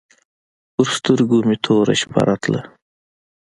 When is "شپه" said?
2.01-2.21